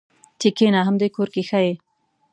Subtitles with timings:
[0.39, 1.73] چې کېنه همدې کور کې ښه یې.